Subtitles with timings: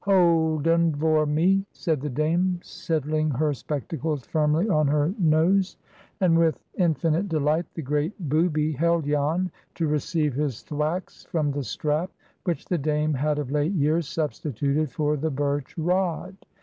[0.05, 5.77] "Hold un vor me," said the Dame, settling her spectacles firmly on her nose.
[6.19, 11.63] And with infinite delight the great booby held Jan to receive his thwacks from the
[11.63, 12.09] strap
[12.45, 16.35] which the Dame had of late years substituted for the birch rod.